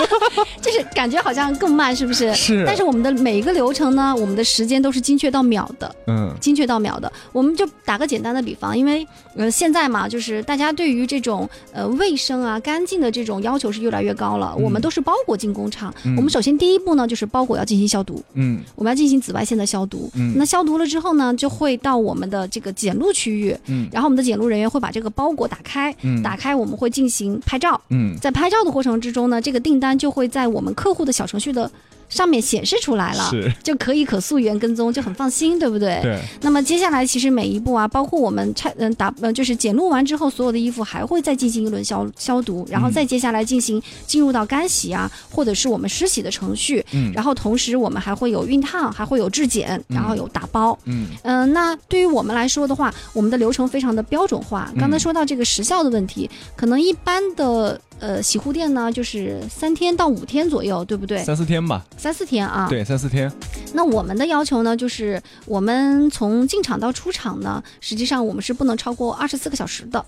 [0.60, 2.32] 就是感觉好像更慢，是不是？
[2.34, 2.64] 是。
[2.66, 7.10] 但是我们的每一个流程呢，我们的时间都是精确到秒的，嗯，精确到秒的。
[7.32, 13.30] 我们就打个简单的比方，因为呃现在嘛，就是大家对于这种呃卫生啊、干净的这种。
[13.30, 15.94] 种要求是越来越高了，我们都是包裹进工厂。
[16.16, 18.20] 我们首先第一步呢，就是包裹要进行消毒。
[18.34, 20.10] 嗯，我们要进行紫外线的消毒。
[20.16, 23.56] 嗯，那消毒了之后呢，就会到我们的这个检录区域。
[23.66, 25.94] 嗯，然后我们的检录人员会把这个包裹打开。
[26.02, 27.80] 嗯，打开我们会进行拍照。
[27.90, 31.70] 嗯，在拍照的过程之中呢，这个订单就会在我们客户的小程序的。
[32.10, 33.30] 上面显示出来了，
[33.62, 35.98] 就可以可溯源跟踪，就很放心，对不对？
[36.02, 36.20] 对。
[36.42, 46.84] 那么接下来其实每一步啊，包括我们拆嗯打呃就是检录完之后，所有的衣服还会再进行一轮消消毒，然后再接下来进行进入到干洗啊，或者是我们湿洗的程序。
[46.92, 50.76] 嗯然后同时我们还会有熨烫，还会有质检，然后有打包。
[50.84, 54.72] 嗯嗯、那对于我们来说的话，我们的流程非常的标准化。
[54.78, 61.22] 刚才说到这个时效的问题，可能一般的呃洗护店呢，就是三天到五天左右，对不对？
[61.22, 62.66] 三四天吧，三四天啊。。
[62.68, 63.30] 对，三四天。
[63.72, 70.04] 那我们的要求呢，就是我们从进场到出厂呢，实际上我们是不能超过二十四个小时的。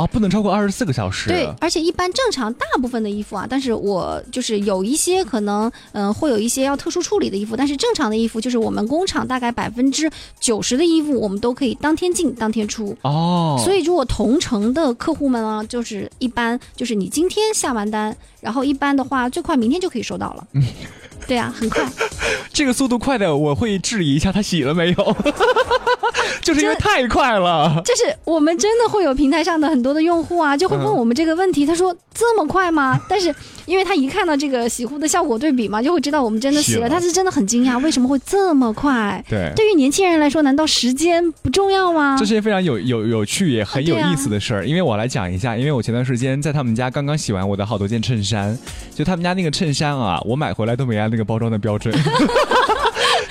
[0.00, 1.28] 哦，不能超过二十四个小时。
[1.28, 10.10] 对，而且一般正常大部分的衣服啊，但是我就是有一些可能，嗯、会有一些要特殊处理的衣服，但是正常的衣服，就是我们工厂大概百分之
[10.40, 12.96] 九十的衣服，我们都可以当天进当天出。
[13.02, 20.46] 哦，所以，如果同城的客户们啊，就是一般就是你今天下完单，然后一般的话，最快明天就可以收到了。
[20.54, 20.62] 嗯
[21.26, 21.86] 对啊，很快。
[22.52, 25.16] 这个速度快的，我会质疑一下他洗了没有，
[26.42, 27.80] 就是因为太快了。
[27.84, 33.00] 就是我们真的会有平台上的很多的用户啊，就会问嗯我们这个问题，他说这么快吗？
[33.08, 33.34] 但是
[33.66, 39.22] 因为他一看到这个洗护的效果对比嘛，就会知道我们真的洗了，他是真的很惊讶，为什么会这么快？
[39.28, 39.52] 对。
[39.54, 42.24] 对于年轻人来说，难道时间不重要吗这？
[42.24, 48.56] 是件非常有有有趣也很有意思的事儿，因为我来讲一下，因为我前段时间在他们家刚刚洗完我的好多件衬衫，
[48.94, 51.92] 就他们家那个衬衫啊，我买回来都没按那个包装的标准。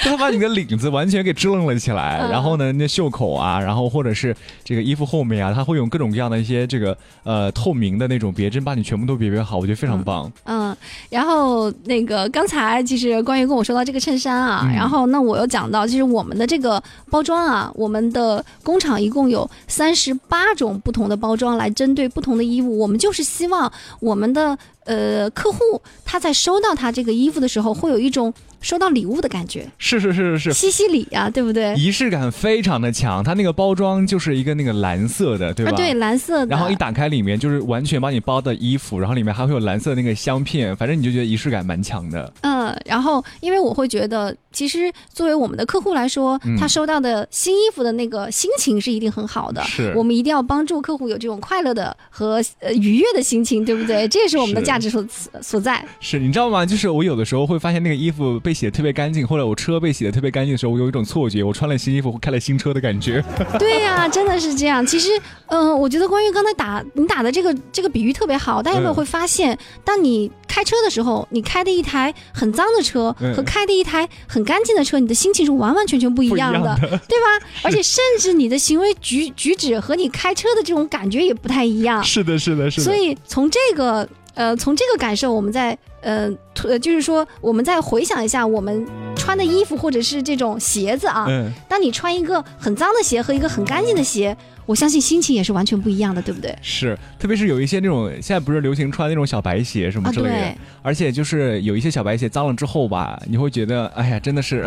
[0.03, 10.31] 就 他把你的领子完全给支棱了起来，嗯然后呢，那袖口啊，然后或者是这个衣服后面啊，他会用各种各样的一些这个呃透明的那种别针把你全部都别别好，我觉得非常棒。
[10.45, 10.75] 嗯，
[11.09, 24.57] 然后那个刚才其实关于跟我说到这个衬衫啊，嗯然后那我又讲到，其实我们的这个包装啊，我们的工厂一共有三十八种不同的包装来针对不同的衣物，我们就是希望我们的
[24.89, 25.59] 呃客户
[26.03, 31.73] 他在收到他这个衣服的时候，会有一种收到礼物的感觉，是是是是是，西西里啊，对不对？
[31.75, 35.71] 仪式感非常的强，它那个包装就是一个那个蓝色的，对吧？
[35.71, 42.33] 啊，对，蓝色的，然后一打开里面就是完全把你包的衣服，然后里面还会有蓝色的那个香片，反正你就觉得仪式感蛮强的。
[42.41, 49.63] 嗯，然后因为我会觉得，其实作为我们的客户来说，嗯他收到的新衣服的那个心情是一定很好的。
[49.63, 54.07] 是我们一定要帮助客户有这种快乐的和呃愉悦的心情，对不对？
[54.07, 55.05] 这也是我们的价值所
[55.41, 55.83] 所在。
[55.99, 56.65] 是你知道吗？
[56.65, 63.23] 就是我有的时候会发现那个衣服被洗的特别干净，或者我车被洗的特别干净的时候，我有一种错觉，我穿了新衣服开了新车的感觉。
[63.57, 64.85] 对呀、真的是这样。
[64.85, 65.09] 其实，
[65.47, 77.45] 嗯、我觉得关于刚才打你打的这个这个比喻特别好，大家有没有嗯会发现，当你开车的时候，你开的一台很脏的车嗯和开的一台很干净的车，你的心情是完完全全不一样的，对吧？
[77.63, 82.03] 而且甚至你的行为举举止和你开车的这种感觉也不太一样。
[82.03, 82.83] 是的，是的，是的。
[82.83, 84.07] 所以从这个
[84.39, 86.31] 呃，从这个感受，我们在呃，
[86.63, 96.57] 呃就是说，我们再回想一下我们穿的衣服或者是这种鞋子啊，嗯，当你穿一个很脏的鞋和一个很干净的鞋，我相信心情也是完全不一样的，对不对？
[96.61, 104.65] 是，特别是有一些那种现在不是流行穿那种小白鞋什么啊，之类的，对，而且就是有一些小白鞋脏了之后吧，你会觉得，哎呀，真的是，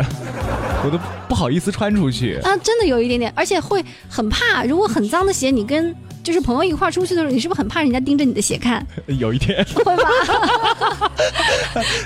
[0.85, 2.35] 我都不好意思穿出去。
[2.43, 8.85] 啊，真的有一点点，而且会很怕，如果很脏的鞋，你跟就是朋友一块儿出去的时候，你是不是很怕人家盯着你的鞋看？
[9.19, 10.03] 有一天，会吧？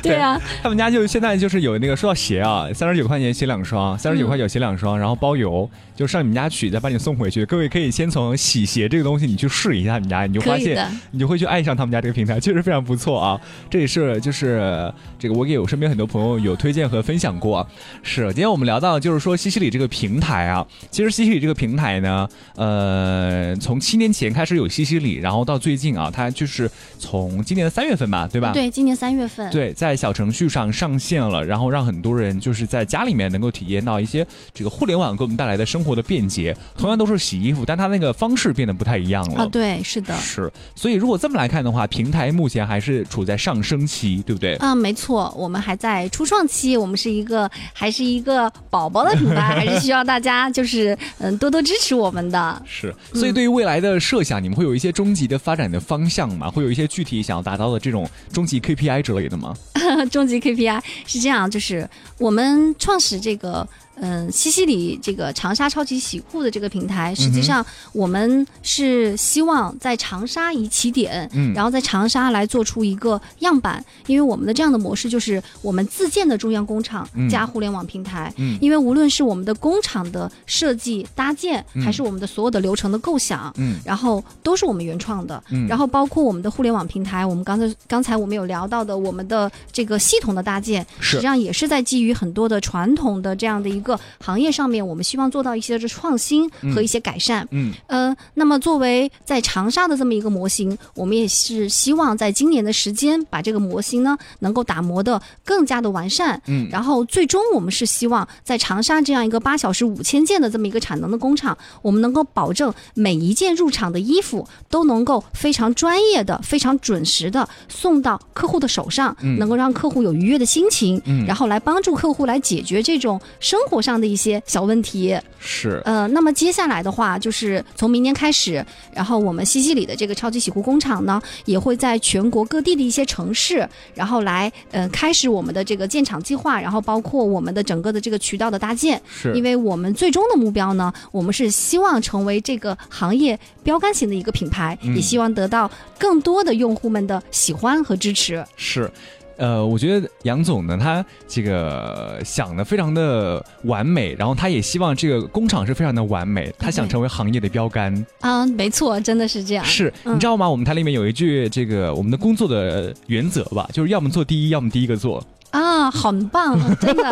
[0.01, 7.45] 对啊，他们家就现在就是有那个说到鞋啊，三十九块钱鞋两双，三十九块九鞋两双，然后包邮，就上你们家取，再把你送回去。
[7.45, 10.77] 各位可以先从洗鞋这个东西你去试一下你们家，你就发现。
[11.11, 13.39] 你就会去爱上他们家这个平台，确实非常不错啊。
[13.69, 17.67] 这也是就是这个我给我身边很多朋友有推荐和分享过。
[18.03, 28.51] 是，今天我们聊到就是说西西里这个平台啊，其实西西里这个平台呢，呃，从七年前开始有西西里，然后到最近啊，它就是从今年的三月份吧，对吧？
[28.53, 36.55] 对，今年三月份，对，在小程序上上线了，然后让很多人就是在家里面能够体验到一些这个互联网给我们带来的生活的便捷。
[36.77, 39.43] 同样都是洗衣服，但它那个方式变得不太一样了。
[39.43, 40.15] 啊，对，是的。
[40.17, 44.55] 是，所以如果这么来看的话，平台目前还是处在上升期，对不对？
[44.59, 52.61] 嗯，没错，我们还在初创期，我们是一个还是一个宝宝的品牌，还是需要大家就是嗯多多支持我们的。
[52.65, 56.49] 是，所以对于未来的设想，你们会有一些终极的发展的方向吗？
[56.49, 59.53] 会有一些具体想要达到的这种终极 KPI 之类的吗？
[60.11, 63.67] 终极 KPI 是这样，就是我们创始这个
[63.99, 71.53] 嗯，西西里这个长沙超级洗护的这个平台，实际上我们是希望在长沙以起点，嗯。
[71.53, 77.27] 然后在长沙来做出一个样板，因为我们的这样的模式就是我们自建的中央工厂嗯。
[77.29, 78.57] 加互联网平台，嗯。
[78.61, 81.83] 因为无论是我们的工厂的设计搭建，嗯。
[81.83, 83.79] 还是我们的所有的流程的构想，嗯。
[83.83, 85.67] 然后都是我们原创的，嗯。
[85.67, 91.17] 然后包括我们的互联网平台，我们刚才刚才我们有聊到的我们的这个系统的搭建，是。
[91.17, 93.86] 实际上也是在基于很多的传统的这样的一个
[94.19, 97.47] 行业上面，我们希望做到一些的创新和一些改善。
[97.51, 97.71] 嗯。
[97.87, 106.41] 呃，那么作为在长沙的这么一个模型，我们也是希望在今年的时间把这个模型呢能够打磨的更加的完善。
[106.47, 106.67] 嗯。
[106.71, 119.37] 然后最终我们是希望在长沙这样一个八小时五千件的这么一个产能的工厂，我们能够保证每一件入场的衣服都能够非常专业的、非常准时的送到客户的手上，嗯。
[119.37, 121.25] 能够让客户有愉悦的心情，嗯。
[121.25, 125.17] 然后来帮助客户来解决这种生活上的一些小问题。
[125.39, 138.99] 是呃，那么接下来的话，就是从明年开始，然后我们西西里的这个超级洗护工厂呢，也会在全国各地的一些城市，然后来呃开始我们的这个建厂计划，然后包括我们的整个的这个渠道的搭建。
[139.07, 145.69] 是因为我们最终的目标呢，我们是希望成为这个行业标杆型的一个品牌，嗯也希望得到
[145.99, 148.43] 更多的用户们的喜欢和支持。
[148.55, 148.91] 是。
[149.37, 158.05] 呃，我觉得杨总呢，他这个想的非常的完美，然后他也希望这个工厂是非常的完美，他想成为行业的标杆。
[158.19, 159.63] 啊、没错，真的是这样。
[159.63, 160.49] 是，嗯你知道吗？
[160.49, 165.23] 我们台里面有一句这个我们的工作的原则吧，就是要么做第一，要么第一个做。
[165.51, 167.03] 啊，很棒， 真的，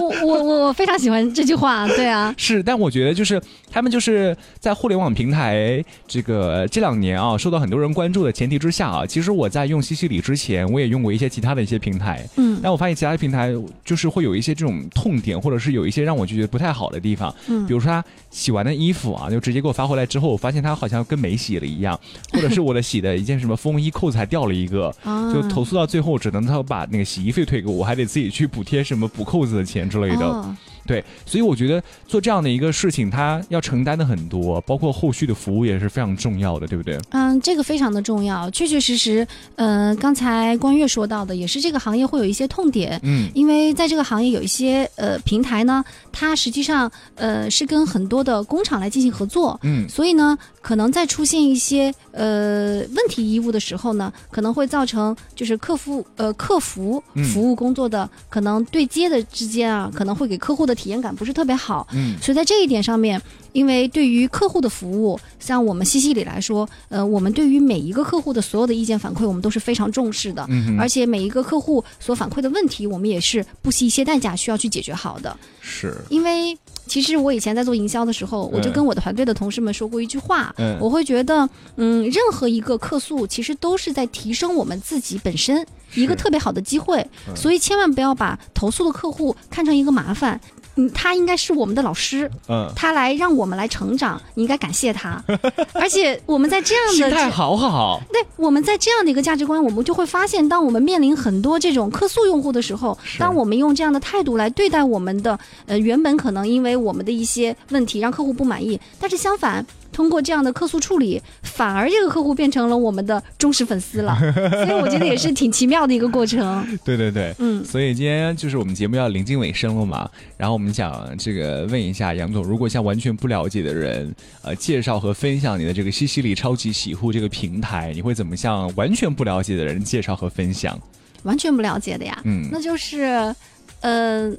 [0.00, 1.86] 我我我非常喜欢这句话。
[1.88, 3.40] 对啊， 是，但我觉得就是
[3.70, 12.60] 他们就是在互联网平台这个这两年啊，受到很多人关注的前提之下啊，其实我在用西西里之前，我也用过一些其他的一些平台，嗯。
[12.62, 13.52] 但我发现其他的平台
[13.84, 17.66] 就是会有一些这种痛点，或者是有一些让我就觉得不太好的地方，嗯。
[17.66, 21.98] 比如说他洗完的衣服啊，就直接给我发回来之后，我发现他好像跟没洗了一样，
[22.32, 25.32] 或者是我的洗的一件什么风衣扣子还掉了一个，啊。
[25.32, 30.56] 就投诉到最后，只能他把那个洗衣费退给我，我还得自己去补贴什么补扣子的钱之类的。
[30.86, 36.98] 对，所以我觉得做这样的一个事情，他要承担的很多，包括后续的服务也是非常重要的，对不对？
[37.10, 39.26] 嗯，这个非常的重要，确确实实，
[39.56, 43.00] 呃，刚才关月说到的，也是这个行业会有一些痛点。
[43.02, 61.86] 嗯因为在这个行业有一些呃平台呢，它实际上呃是跟很多的工厂来进行合作，嗯所以呢，可能在出现一些呃问题衣物的时候呢，可能会造成就是客服呃客服嗯服务工作的、可能对接的之间啊，可能会给客户的体验感不是特别好。
[61.92, 63.20] 嗯所以在这一点上面，
[63.52, 70.44] 因为对于客户的服务，像我们西西里来说，呃，我们对于每一个客户的所有的意见反馈，我们都是非常重视的。
[70.48, 75.36] 嗯，而且每一个客户所反馈的问题，我们也是不惜一些代价需要去解决好的。
[75.60, 76.56] 是，因为
[76.86, 90.40] 其实我以前在做营销的时候，我就嗯跟我的团队的同事们说过一句话，嗯我会觉得，嗯，任何一个客诉其实都是在提升我们自己本身一个特别好的机会，嗯所以千万不要把投诉的客户看成一个麻烦。
[90.76, 95.22] 嗯，他应该是我们的老师，嗯，他来让我们来成长，你应该感谢他。
[95.74, 109.64] 而且我们在这样的心态好好，对，我们在这样的一个价值观，我们就会发现，当我们面临很多这种客诉用户的时候，当我们用这样的态度来对待我们的，呃，原本可能因为我们的一些问题让客户不满意，但是相反，
[109.94, 114.18] 通过这样的客诉处理，反而这个客户变成了我们的忠实粉丝了。
[114.66, 116.66] 所以我觉得也是挺奇妙的一个过程。
[116.84, 130.76] 对对对，嗯所以今天就是我们节目要临近尾声了嘛，然后我们想这个问一下杨总，如果向完全不了解的人，呃，介绍和分享你的这个西西里超级洗护这个平台，你会怎么向完全不了解的人介绍和分享？
[131.22, 133.34] 完全不了解的呀，嗯那就是，
[133.80, 134.30] 呃，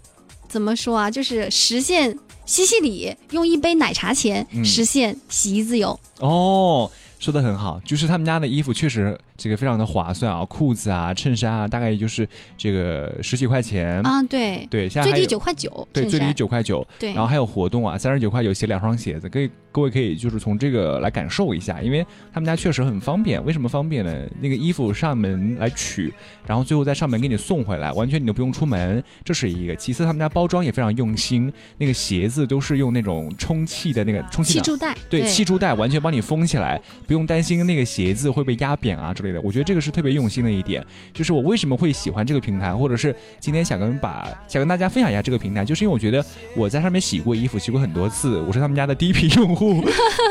[0.48, 1.10] 怎么说啊？
[1.10, 2.16] 就是实现
[2.46, 6.00] 西西里用一杯奶茶钱嗯实现洗衣自由。
[6.20, 6.90] 哦，
[7.20, 12.28] 说的很好，就是他们家的衣服确实这个非常的划算啊，裤子啊、衬衫啊，大概也就是
[12.58, 14.02] 这个十几块钱。
[14.02, 23.44] 啊，对，对，现在最低九块九，对，最低九块九，对然后还有活动啊，三十九块九写两双鞋子，可以各位可以就是从这个来感受一下，因为他们家确实很方便。
[23.44, 24.26] 为什么方便呢？
[24.40, 26.14] 那个衣服上门来取，
[26.48, 29.76] 然后最后在上门给你送回来，完全你都不用出门，这是一个。
[29.76, 34.62] 其次，他们家包装也非常用心，那个鞋子都是用那种充气的那个充气的。
[34.64, 39.42] 气柱带，对，气柱带完全帮你封起来，不用担心那个鞋子会被压扁啊之类类的。
[39.42, 46.24] 我觉得这个是特别用心的一点，就是我为什么会喜欢这个平台，或者是今天想跟把想跟大家分享一下这个平台，就是因为我觉得
[46.56, 49.84] 我在上面洗过衣服，洗过很多次，我是他们家的第一批用户，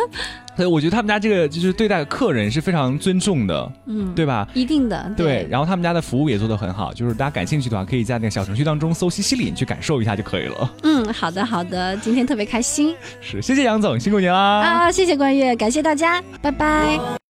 [0.57, 4.49] 所以我觉得他们家这个就是对待客人是非常尊重的，嗯，对吧？
[4.55, 5.47] 一定的，对。
[5.51, 10.75] 然后他们家的服务也做得很好，就是大家感兴趣的话，可以在那个小程序当中搜西西里去感受一下就可以了。
[10.83, 12.95] 嗯，好的好的，今天特别开心。
[13.21, 14.61] 是，谢谢杨总，辛苦您啦！
[14.63, 17.19] 啊，谢谢关悦，感谢大家，拜拜。